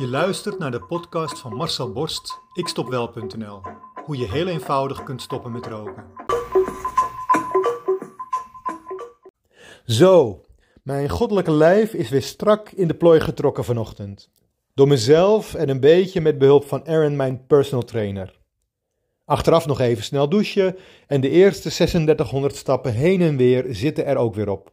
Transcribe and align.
Je 0.00 0.08
luistert 0.08 0.58
naar 0.58 0.70
de 0.70 0.80
podcast 0.80 1.38
van 1.38 1.54
Marcel 1.54 1.92
Borst, 1.92 2.40
ikstopwel.nl. 2.52 3.60
Hoe 4.04 4.16
je 4.16 4.30
heel 4.30 4.46
eenvoudig 4.46 5.02
kunt 5.02 5.22
stoppen 5.22 5.52
met 5.52 5.66
roken. 5.66 6.04
Zo, 9.86 10.44
mijn 10.82 11.08
goddelijke 11.08 11.50
lijf 11.50 11.94
is 11.94 12.08
weer 12.08 12.22
strak 12.22 12.70
in 12.70 12.88
de 12.88 12.94
plooi 12.94 13.20
getrokken 13.20 13.64
vanochtend. 13.64 14.30
Door 14.74 14.88
mezelf 14.88 15.54
en 15.54 15.68
een 15.68 15.80
beetje 15.80 16.20
met 16.20 16.38
behulp 16.38 16.64
van 16.64 16.86
Aaron, 16.86 17.16
mijn 17.16 17.46
personal 17.46 17.84
trainer. 17.84 18.38
Achteraf 19.24 19.66
nog 19.66 19.80
even 19.80 20.04
snel 20.04 20.28
douchen 20.28 20.76
en 21.06 21.20
de 21.20 21.30
eerste 21.30 21.70
3600 21.70 22.56
stappen 22.56 22.92
heen 22.92 23.20
en 23.20 23.36
weer 23.36 23.66
zitten 23.68 24.06
er 24.06 24.16
ook 24.16 24.34
weer 24.34 24.48
op. 24.48 24.72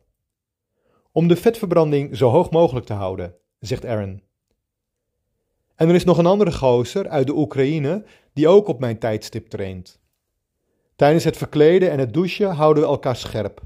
Om 1.11 1.27
de 1.27 1.35
vetverbranding 1.35 2.17
zo 2.17 2.29
hoog 2.29 2.49
mogelijk 2.49 2.85
te 2.85 2.93
houden, 2.93 3.35
zegt 3.59 3.85
Aaron. 3.85 4.25
En 5.77 5.89
er 5.89 5.95
is 5.95 6.03
nog 6.03 6.17
een 6.17 6.25
andere 6.25 6.51
gozer 6.51 7.09
uit 7.09 7.27
de 7.27 7.35
Oekraïne 7.35 8.03
die 8.33 8.47
ook 8.47 8.67
op 8.67 8.79
mijn 8.79 8.99
tijdstip 8.99 9.47
traint. 9.47 9.99
Tijdens 10.95 11.23
het 11.23 11.37
verkleden 11.37 11.91
en 11.91 11.99
het 11.99 12.13
douchen 12.13 12.51
houden 12.51 12.83
we 12.83 12.89
elkaar 12.89 13.15
scherp. 13.15 13.61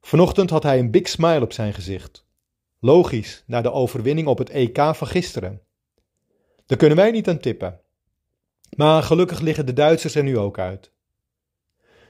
Vanochtend 0.00 0.50
had 0.50 0.62
hij 0.62 0.78
een 0.78 0.90
big 0.90 1.08
smile 1.08 1.40
op 1.40 1.52
zijn 1.52 1.74
gezicht. 1.74 2.26
Logisch, 2.80 3.42
na 3.46 3.60
de 3.60 3.72
overwinning 3.72 4.28
op 4.28 4.38
het 4.38 4.50
EK 4.50 4.76
van 4.76 5.06
gisteren. 5.06 5.62
Daar 6.66 6.78
kunnen 6.78 6.96
wij 6.96 7.10
niet 7.10 7.28
aan 7.28 7.38
tippen. 7.38 7.80
Maar 8.76 9.02
gelukkig 9.02 9.40
liggen 9.40 9.66
de 9.66 9.72
Duitsers 9.72 10.14
er 10.14 10.22
nu 10.22 10.38
ook 10.38 10.58
uit. 10.58 10.92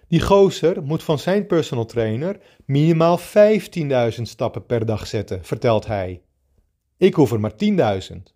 Die 0.08 0.20
gozer 0.20 0.82
moet 0.82 1.02
van 1.02 1.18
zijn 1.18 1.46
personal 1.46 1.84
trainer 1.84 2.40
minimaal 2.64 3.18
15.000 3.20 4.22
stappen 4.22 4.66
per 4.66 4.86
dag 4.86 5.06
zetten, 5.06 5.44
vertelt 5.44 5.86
hij. 5.86 6.22
Ik 6.96 7.14
hoef 7.14 7.32
er 7.32 7.40
maar 7.40 7.54
10.000. 8.10 8.35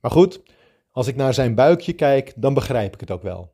Maar 0.00 0.10
goed, 0.10 0.42
als 0.90 1.06
ik 1.06 1.16
naar 1.16 1.34
zijn 1.34 1.54
buikje 1.54 1.92
kijk, 1.92 2.32
dan 2.36 2.54
begrijp 2.54 2.94
ik 2.94 3.00
het 3.00 3.10
ook 3.10 3.22
wel. 3.22 3.52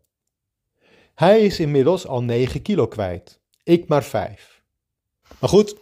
Hij 1.15 1.41
is 1.41 1.61
inmiddels 1.61 2.07
al 2.07 2.23
9 2.23 2.63
kilo 2.63 2.87
kwijt, 2.87 3.41
ik 3.63 3.89
maar 3.89 4.05
5. 4.05 4.63
Maar 5.41 5.49
goed, 5.49 5.77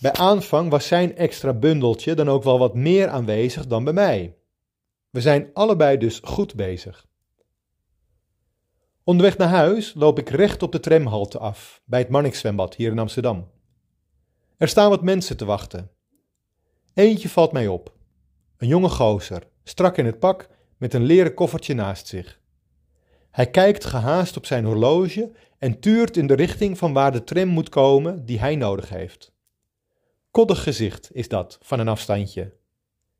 bij 0.00 0.12
aanvang 0.12 0.70
was 0.70 0.86
zijn 0.86 1.16
extra 1.16 1.52
bundeltje 1.52 2.14
dan 2.14 2.28
ook 2.28 2.42
wel 2.42 2.58
wat 2.58 2.74
meer 2.74 3.08
aanwezig 3.08 3.66
dan 3.66 3.84
bij 3.84 3.92
mij. 3.92 4.36
We 5.10 5.20
zijn 5.20 5.50
allebei 5.52 5.98
dus 5.98 6.20
goed 6.24 6.54
bezig. 6.54 7.06
Onderweg 9.04 9.36
naar 9.36 9.48
huis 9.48 9.94
loop 9.94 10.18
ik 10.18 10.28
recht 10.28 10.62
op 10.62 10.72
de 10.72 10.80
tramhalte 10.80 11.38
af, 11.38 11.82
bij 11.84 11.98
het 11.98 12.08
Marnixzwembad 12.08 12.74
hier 12.74 12.90
in 12.90 12.98
Amsterdam. 12.98 13.50
Er 14.56 14.68
staan 14.68 14.90
wat 14.90 15.02
mensen 15.02 15.36
te 15.36 15.44
wachten. 15.44 15.90
Eentje 16.94 17.28
valt 17.28 17.52
mij 17.52 17.68
op. 17.68 17.92
Een 18.56 18.68
jonge 18.68 18.88
gozer, 18.88 19.42
strak 19.64 19.96
in 19.96 20.06
het 20.06 20.18
pak, 20.18 20.48
met 20.76 20.94
een 20.94 21.02
leren 21.02 21.34
koffertje 21.34 21.74
naast 21.74 22.06
zich. 22.06 22.40
Hij 23.30 23.50
kijkt 23.50 23.84
gehaast 23.84 24.36
op 24.36 24.46
zijn 24.46 24.64
horloge 24.64 25.32
en 25.58 25.80
tuurt 25.80 26.16
in 26.16 26.26
de 26.26 26.34
richting 26.34 26.78
van 26.78 26.92
waar 26.92 27.12
de 27.12 27.24
tram 27.24 27.48
moet 27.48 27.68
komen 27.68 28.24
die 28.24 28.38
hij 28.38 28.56
nodig 28.56 28.88
heeft. 28.88 29.32
Koddig 30.30 30.62
gezicht 30.62 31.10
is 31.12 31.28
dat 31.28 31.58
van 31.62 31.78
een 31.78 31.88
afstandje. 31.88 32.54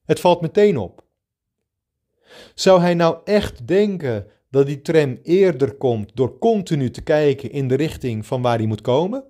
Het 0.05 0.21
valt 0.21 0.41
meteen 0.41 0.79
op. 0.79 1.05
Zou 2.55 2.81
hij 2.81 2.95
nou 2.95 3.21
echt 3.25 3.67
denken 3.67 4.27
dat 4.51 4.67
die 4.67 4.83
tram 4.83 5.19
eerder 5.23 5.75
komt 5.75 6.17
door 6.17 6.39
continu 6.39 6.91
te 6.91 7.03
kijken 7.03 7.51
in 7.51 7.69
de 7.69 7.75
richting 7.75 8.27
van 8.27 8.43
waar 8.43 8.59
hij 8.59 8.67
moet 8.67 8.81
komen? 8.81 9.25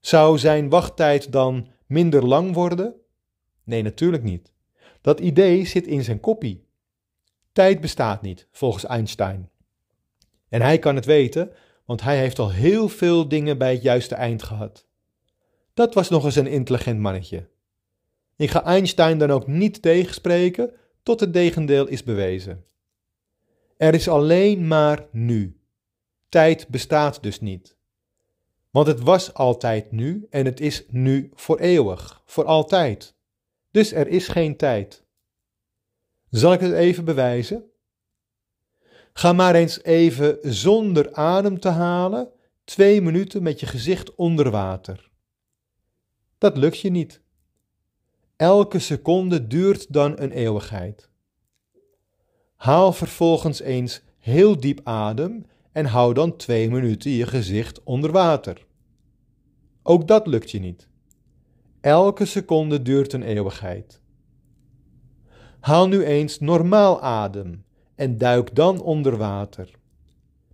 Zou 0.00 0.38
zijn 0.38 0.68
wachttijd 0.68 1.32
dan 1.32 1.68
minder 1.86 2.26
lang 2.26 2.54
worden? 2.54 2.94
Nee, 3.64 3.82
natuurlijk 3.82 4.22
niet. 4.22 4.52
Dat 5.00 5.20
idee 5.20 5.66
zit 5.66 5.86
in 5.86 6.04
zijn 6.04 6.20
kopie. 6.20 6.64
Tijd 7.52 7.80
bestaat 7.80 8.22
niet, 8.22 8.46
volgens 8.50 8.84
Einstein. 8.84 9.50
En 10.48 10.60
hij 10.60 10.78
kan 10.78 10.94
het 10.94 11.04
weten, 11.04 11.52
want 11.84 12.02
hij 12.02 12.18
heeft 12.18 12.38
al 12.38 12.50
heel 12.50 12.88
veel 12.88 13.28
dingen 13.28 13.58
bij 13.58 13.72
het 13.72 13.82
juiste 13.82 14.14
eind 14.14 14.42
gehad. 14.42 14.86
Dat 15.74 15.94
was 15.94 16.08
nog 16.08 16.24
eens 16.24 16.36
een 16.36 16.46
intelligent 16.46 17.00
mannetje. 17.00 17.48
Ik 18.36 18.50
ga 18.50 18.64
Einstein 18.64 19.18
dan 19.18 19.30
ook 19.30 19.46
niet 19.46 19.82
tegenspreken 19.82 20.72
tot 21.02 21.20
het 21.20 21.32
tegendeel 21.32 21.86
is 21.86 22.02
bewezen. 22.02 22.64
Er 23.76 23.94
is 23.94 24.08
alleen 24.08 24.66
maar 24.66 25.06
nu. 25.12 25.60
Tijd 26.28 26.68
bestaat 26.68 27.22
dus 27.22 27.40
niet. 27.40 27.76
Want 28.70 28.86
het 28.86 29.00
was 29.00 29.34
altijd 29.34 29.90
nu 29.90 30.26
en 30.30 30.44
het 30.44 30.60
is 30.60 30.84
nu 30.88 31.30
voor 31.34 31.58
eeuwig, 31.58 32.22
voor 32.26 32.44
altijd. 32.44 33.14
Dus 33.70 33.92
er 33.92 34.08
is 34.08 34.28
geen 34.28 34.56
tijd. 34.56 35.04
Zal 36.30 36.52
ik 36.52 36.60
het 36.60 36.72
even 36.72 37.04
bewijzen? 37.04 37.64
Ga 39.12 39.32
maar 39.32 39.54
eens 39.54 39.82
even 39.82 40.38
zonder 40.42 41.12
adem 41.12 41.60
te 41.60 41.68
halen 41.68 42.32
twee 42.64 43.00
minuten 43.00 43.42
met 43.42 43.60
je 43.60 43.66
gezicht 43.66 44.14
onder 44.14 44.50
water. 44.50 45.10
Dat 46.38 46.56
lukt 46.56 46.80
je 46.80 46.90
niet. 46.90 47.20
Elke 48.36 48.78
seconde 48.78 49.46
duurt 49.46 49.92
dan 49.92 50.20
een 50.20 50.32
eeuwigheid. 50.32 51.10
Haal 52.56 52.92
vervolgens 52.92 53.60
eens 53.60 54.02
heel 54.18 54.60
diep 54.60 54.80
adem 54.84 55.46
en 55.72 55.86
hou 55.86 56.14
dan 56.14 56.36
twee 56.36 56.70
minuten 56.70 57.10
je 57.10 57.26
gezicht 57.26 57.82
onder 57.82 58.12
water. 58.12 58.66
Ook 59.82 60.08
dat 60.08 60.26
lukt 60.26 60.50
je 60.50 60.58
niet. 60.58 60.89
Elke 61.80 62.24
seconde 62.24 62.82
duurt 62.82 63.12
een 63.12 63.22
eeuwigheid. 63.22 64.00
Haal 65.60 65.88
nu 65.88 66.04
eens 66.04 66.40
normaal 66.40 67.00
adem 67.00 67.64
en 67.94 68.18
duik 68.18 68.54
dan 68.54 68.82
onder 68.82 69.16
water. 69.16 69.70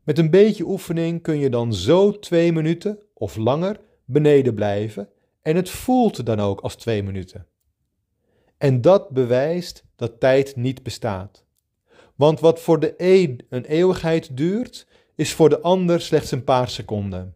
Met 0.05 0.19
een 0.19 0.31
beetje 0.31 0.65
oefening 0.65 1.23
kun 1.23 1.39
je 1.39 1.51
dan 1.51 1.75
zo 1.75 2.19
twee 2.19 2.53
minuten 2.53 2.99
of 3.15 3.37
langer 3.37 3.81
beneden 4.05 4.55
blijven 4.55 5.09
en 5.43 5.57
het 5.57 5.71
voelt 5.71 6.27
dan 6.27 6.41
ook 6.41 6.61
als 6.61 6.75
twee 6.75 7.03
minuten. 7.03 7.47
En 8.59 8.81
dat 8.81 9.11
bewijst 9.11 9.85
dat 9.97 10.21
tijd 10.21 10.57
niet 10.57 10.83
bestaat. 10.83 11.45
Want 12.15 12.41
wat 12.41 12.61
voor 12.61 12.81
de 12.81 12.95
een 12.97 13.47
een 13.49 13.65
eeuwigheid 13.65 14.37
duurt, 14.37 14.87
is 15.15 15.33
voor 15.33 15.49
de 15.49 15.61
ander 15.61 16.01
slechts 16.01 16.31
een 16.31 16.45
paar 16.45 16.69
seconden. 16.69 17.36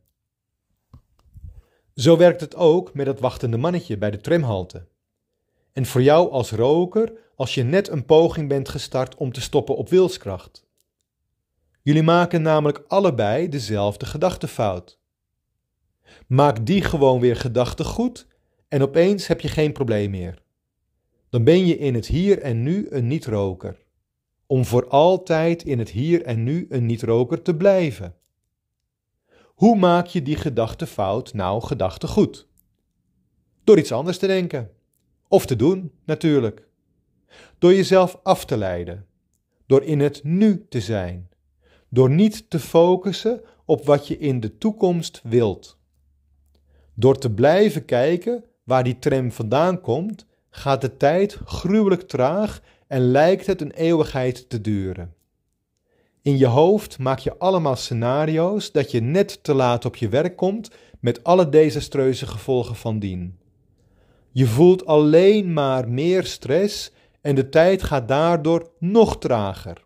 Zo 2.01 2.17
werkt 2.17 2.41
het 2.41 2.57
ook 2.57 2.95
met 2.95 3.07
dat 3.07 3.21
wachtende 3.21 3.57
mannetje 3.57 3.99
bij 3.99 4.11
de 4.11 4.21
tramhalte. 4.21 4.87
En 5.73 5.87
voor 5.87 6.03
jou 6.03 6.31
als 6.31 6.51
roker, 6.51 7.13
als 7.35 7.55
je 7.55 7.63
net 7.63 7.89
een 7.89 8.05
poging 8.05 8.49
bent 8.49 8.69
gestart 8.69 9.15
om 9.15 9.33
te 9.33 9.41
stoppen 9.41 9.77
op 9.77 9.89
wilskracht. 9.89 10.67
Jullie 11.83 12.03
maken 12.03 12.43
namelijk 12.43 12.85
allebei 12.87 13.49
dezelfde 13.49 14.07
gedachtefout. 14.07 14.99
Maak 16.27 16.67
die 16.67 16.83
gewoon 16.83 17.21
weer 17.21 17.37
gedachten 17.37 17.85
goed 17.85 18.27
en 18.69 18.83
opeens 18.83 19.27
heb 19.27 19.41
je 19.41 19.49
geen 19.49 19.73
probleem 19.73 20.11
meer. 20.11 20.43
Dan 21.31 21.45
ben 21.45 21.67
je 21.67 21.79
in 21.79 21.95
het 21.95 22.07
hier 22.07 22.39
en 22.39 22.63
nu 22.63 22.87
een 22.91 23.07
niet-roker 23.07 23.77
om 24.47 24.65
voor 24.65 24.89
altijd 24.89 25.63
in 25.63 25.79
het 25.79 25.91
hier 25.91 26.23
en 26.23 26.43
nu 26.43 26.67
een 26.69 26.87
niet-roker 26.87 27.43
te 27.43 27.57
blijven. 27.57 28.15
Hoe 29.61 29.77
maak 29.77 30.07
je 30.07 30.23
die 30.23 30.37
gedachtefout 30.37 31.35
nou 31.35 31.63
gedachte 31.63 32.07
goed? 32.07 32.49
Door 33.65 33.79
iets 33.79 33.93
anders 33.93 34.19
te 34.19 34.27
denken. 34.27 34.71
Of 35.29 35.47
te 35.47 35.57
doen, 35.57 35.93
natuurlijk. 36.05 36.69
Door 37.59 37.75
jezelf 37.75 38.21
af 38.23 38.45
te 38.45 38.57
leiden. 38.57 39.07
Door 39.67 39.83
in 39.83 40.01
het 40.01 40.25
nu 40.25 40.67
te 40.69 40.81
zijn. 40.81 41.29
Door 41.89 42.11
niet 42.11 42.51
te 42.51 42.59
focussen 42.59 43.41
op 43.65 43.85
wat 43.87 44.09
je 44.09 44.19
in 44.19 44.41
de 44.41 44.59
toekomst 44.59 45.21
wilt. 45.25 45.79
Door 46.95 47.19
te 47.19 47.31
blijven 47.31 47.85
kijken 47.85 48.45
waar 48.65 48.85
die 48.85 48.99
tram 48.99 49.33
vandaan 49.33 49.81
komt, 49.81 50.27
gaat 50.51 50.81
de 50.81 50.97
tijd 50.97 51.39
gruwelijk 51.45 52.03
traag 52.03 52.63
en 52.87 53.01
lijkt 53.01 53.47
het 53.47 53.61
een 53.61 53.73
eeuwigheid 53.73 54.49
te 54.49 54.61
duren. 54.61 55.15
In 56.23 56.39
je 56.39 56.47
hoofd 56.47 56.99
maak 56.99 57.19
je 57.19 57.39
allemaal 57.39 57.77
scenario's 57.77 58.73
dat 58.73 58.91
je 58.91 59.01
net 59.01 59.45
te 59.45 59.55
laat 59.55 59.85
op 59.85 59.97
je 59.97 60.09
werk 60.09 60.37
komt 60.37 60.71
met 61.01 61.25
alle 61.25 61.49
desastreuze 61.49 62.27
gevolgen 62.27 62.77
van 62.77 62.99
dien. 62.99 63.39
Je 64.31 64.47
voelt 64.47 64.87
alleen 64.87 65.53
maar 65.53 65.89
meer 65.89 66.25
stress 66.25 66.93
en 67.21 67.35
de 67.35 67.49
tijd 67.49 67.83
gaat 67.83 68.09
daardoor 68.09 68.71
nog 68.79 69.19
trager. 69.19 69.85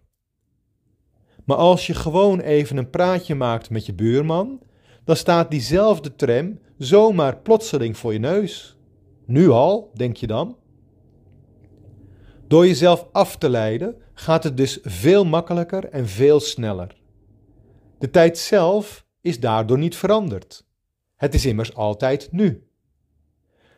Maar 1.45 1.57
als 1.57 1.87
je 1.87 1.95
gewoon 1.95 2.41
even 2.41 2.77
een 2.77 2.91
praatje 2.91 3.35
maakt 3.35 3.71
met 3.71 3.87
je 3.87 3.95
buurman, 3.95 4.61
dan 5.05 5.17
staat 5.17 5.51
diezelfde 5.51 6.15
tram 6.15 6.59
zomaar 6.79 7.37
plotseling 7.37 7.97
voor 7.97 8.13
je 8.13 8.19
neus. 8.19 8.77
Nu 9.27 9.49
al, 9.49 9.91
denk 9.95 10.17
je 10.17 10.27
dan? 10.27 10.57
Door 12.47 12.67
jezelf 12.67 13.07
af 13.13 13.37
te 13.37 13.49
leiden 13.49 13.97
gaat 14.15 14.45
het 14.45 14.57
dus 14.57 14.79
veel 14.83 15.25
makkelijker 15.25 15.89
en 15.89 16.09
veel 16.09 16.41
sneller. 16.41 16.97
De 17.99 18.11
tijd 18.11 18.39
zelf 18.39 19.07
is 19.21 19.41
daardoor 19.41 19.79
niet 19.79 19.97
veranderd. 19.97 20.67
Het 21.17 21.35
is 21.35 21.47
immers 21.47 21.75
altijd 21.75 22.33
nu. 22.33 22.67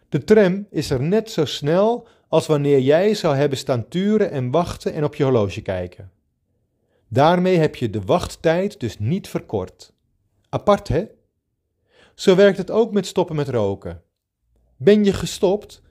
De 0.09 0.25
tram 0.25 0.67
is 0.71 0.91
er 0.91 1.03
net 1.03 1.31
zo 1.31 1.45
snel 1.45 2.09
als 2.29 2.47
wanneer 2.47 2.81
jij 2.81 3.15
zou 3.15 3.37
hebben 3.37 3.59
staan 3.59 3.89
turen 3.89 4.31
en 4.31 4.51
wachten 4.51 4.93
en 4.93 5.05
op 5.05 5.15
je 5.15 5.25
horloge 5.25 5.63
kijken. 5.63 6.11
Daarmee 7.09 7.57
heb 7.57 7.77
je 7.77 7.91
de 7.91 8.01
wachttijd 8.01 8.81
dus 8.81 8.99
niet 8.99 9.29
verkort. 9.29 9.93
Apart, 10.49 10.89
hè? 10.89 11.05
Zo 12.15 12.37
werkt 12.37 12.59
het 12.59 12.71
ook 12.71 12.93
met 12.93 13.07
stoppen 13.07 13.37
met 13.37 13.49
roken. 13.49 14.03
Ben 14.77 15.05
je 15.05 15.13
gestopt? 15.13 15.83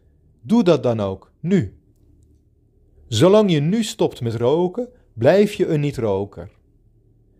Doe 0.41 0.63
dat 0.63 0.83
dan 0.83 0.99
ook, 0.99 1.31
nu. 1.39 1.79
Zolang 3.07 3.51
je 3.51 3.59
nu 3.59 3.83
stopt 3.83 4.21
met 4.21 4.35
roken, 4.35 4.89
blijf 5.13 5.53
je 5.53 5.67
een 5.67 5.79
niet-roker. 5.79 6.49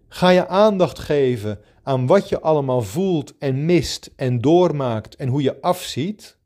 Ga 0.07 0.29
je 0.29 0.47
aandacht 0.47 0.99
geven 0.99 1.59
aan 1.83 2.07
wat 2.07 2.29
je 2.29 2.41
allemaal 2.41 2.81
voelt 2.81 3.37
en 3.37 3.65
mist 3.65 4.11
en 4.15 4.41
doormaakt 4.41 5.15
en 5.15 5.27
hoe 5.27 5.41
je 5.41 5.61
afziet, 5.61 6.37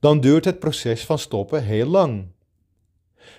dan 0.00 0.20
duurt 0.20 0.44
het 0.44 0.58
proces 0.58 1.04
van 1.04 1.18
stoppen 1.18 1.64
heel 1.64 1.86
lang. 1.86 2.26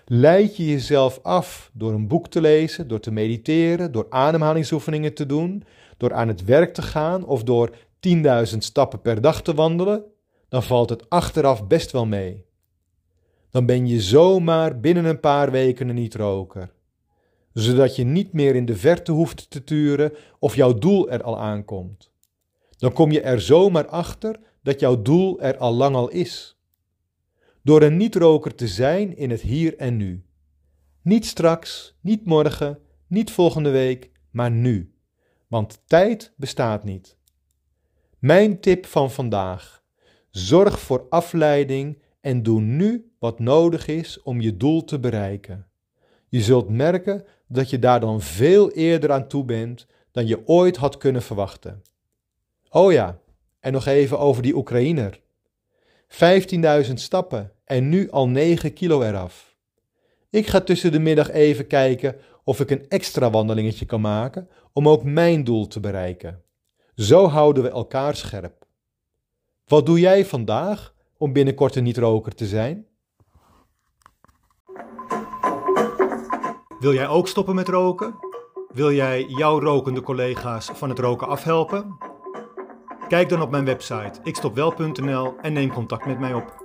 Leid 0.06 0.58
je 0.58 0.66
jezelf 0.66 1.20
af 1.22 1.72
door 1.74 1.94
een 1.94 2.08
boek 2.08 2.28
te 2.28 2.42
lezen, 2.42 2.88
door 2.88 3.00
te 3.00 3.12
mediteren, 3.12 3.92
door 3.92 4.06
ademhalingsoefeningen 4.10 5.14
te 5.14 5.26
doen, 5.26 5.64
door 5.98 6.14
aan 6.14 6.28
het 6.28 6.44
werk 6.44 6.74
te 6.74 6.82
gaan 6.82 7.26
of 7.26 7.44
door 7.44 7.76
10.000 8.08 8.58
stappen 8.58 9.02
per 9.02 9.22
dag 9.22 9.42
te 9.42 9.54
wandelen, 9.54 10.04
dan 10.50 10.64
valt 10.64 10.90
het 10.90 11.10
achteraf 11.10 11.68
best 11.68 11.92
wel 11.92 12.06
mee. 12.06 12.46
Dan 13.54 13.66
ben 13.66 13.88
je 13.88 14.02
zomaar 14.02 14.80
binnen 14.80 15.06
een 15.06 15.20
paar 15.20 15.52
weken 15.52 15.90
een 15.90 15.96
niet-roker, 15.96 16.74
zodat 17.52 17.96
je 17.96 18.04
niet 18.04 18.34
meer 18.34 18.56
in 18.56 18.66
de 18.66 18.76
verte 18.76 19.12
hoeft 19.12 19.50
te 19.50 19.64
turen 19.64 20.14
of 20.40 20.56
jouw 20.56 20.74
doel 20.74 21.10
er 21.10 21.24
al 21.24 21.40
aankomt. 21.40 22.12
Dan 22.78 22.94
kom 22.94 23.12
je 23.12 23.22
er 23.22 23.42
zomaar 23.42 23.88
achter 23.88 24.40
dat 24.62 24.80
jouw 24.80 25.02
doel 25.02 25.42
er 25.42 25.58
al 25.58 25.74
lang 25.74 25.96
al 25.96 26.10
is. 26.10 26.60
Door 27.62 27.82
een 27.82 27.98
niet-roker 27.98 28.56
te 28.56 28.68
zijn 28.68 29.18
in 29.18 29.30
het 29.30 29.42
hier 29.42 29.78
en 29.78 29.98
nu. 29.98 30.26
Niet 31.02 31.26
straks, 31.26 31.98
niet 32.02 32.26
morgen, 32.26 32.80
niet 33.08 33.32
volgende 33.32 33.70
week, 33.70 34.12
maar 34.32 34.52
nu. 34.52 34.94
Want 35.48 35.82
tijd 35.86 36.34
bestaat 36.38 36.84
niet. 36.84 37.18
Mijn 38.20 38.60
tip 38.60 38.86
van 38.86 39.12
vandaag: 39.12 39.84
zorg 40.30 40.80
voor 40.80 41.06
afleiding 41.10 42.02
en 42.24 42.44
doe 42.44 42.62
nu 42.62 43.12
wat 43.20 43.40
nodig 43.40 43.88
is 43.88 44.22
om 44.22 44.42
je 44.42 44.58
doel 44.58 44.84
te 44.84 45.00
bereiken. 45.00 45.68
Je 46.30 46.42
zult 46.42 46.70
merken 46.70 47.26
dat 47.48 47.70
je 47.70 47.80
daar 47.80 48.00
dan 48.00 48.22
veel 48.22 48.72
eerder 48.72 49.12
aan 49.12 49.28
toe 49.28 49.46
bent 49.46 49.88
dan 50.12 50.28
je 50.28 50.48
ooit 50.48 50.78
had 50.78 50.98
kunnen 50.98 51.22
verwachten. 51.22 51.82
Oh 52.70 52.92
ja, 52.92 53.20
en 53.60 53.72
nog 53.72 53.86
even 53.86 54.20
over 54.20 54.42
die 54.42 54.56
Oekraïner. 54.56 55.20
15.000 56.88 56.94
stappen 56.94 57.52
en 57.66 57.90
nu 57.90 58.10
al 58.12 58.28
9 58.28 58.74
kilo 58.74 59.02
eraf. 59.02 59.56
Ik 60.30 60.48
ga 60.48 60.62
tussen 60.62 60.92
de 60.92 61.00
middag 61.00 61.32
even 61.32 61.68
kijken 61.68 62.16
of 62.44 62.60
ik 62.60 62.70
een 62.70 62.90
extra 62.90 63.30
wandelingetje 63.30 63.86
kan 63.86 64.02
maken 64.02 64.50
om 64.74 64.90
ook 64.90 65.04
mijn 65.04 65.44
doel 65.44 65.68
te 65.68 65.80
bereiken. 65.80 66.42
Zo 66.96 67.28
houden 67.28 67.64
we 67.64 67.70
elkaar 67.70 68.16
scherp. 68.16 68.66
Wat 69.68 69.86
doe 69.86 70.00
jij 70.00 70.26
vandaag 70.26 70.93
om 71.24 71.34
binnenkort 71.34 71.76
een 71.76 71.84
niet-roker 71.84 72.36
te 72.36 72.46
zijn? 72.46 72.88
Wil 76.80 76.94
jij 76.94 77.08
ook 77.08 77.28
stoppen 77.28 77.56
met 77.56 77.68
roken? 77.68 78.16
Wil 78.74 78.92
jij 78.92 79.26
jouw 79.28 79.60
rokende 79.60 80.02
collega's 80.02 80.70
van 80.74 80.90
het 80.90 81.00
roken 81.00 81.28
afhelpen? 81.28 81.98
Kijk 83.08 83.30
dan 83.30 83.42
op 83.42 83.52
mijn 83.52 83.66
website 83.66 84.20
ikstopwel.nl 84.24 85.36
en 85.42 85.54
neem 85.54 85.74
contact 85.74 86.06
met 86.06 86.20
mij 86.20 86.34
op. 86.34 86.63